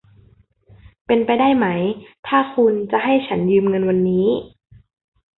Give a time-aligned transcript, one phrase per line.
[1.05, 1.67] เป็นไปได้ไหม
[2.27, 4.27] ถ้าคุณจะให้ฉันยืมเงินวันนี้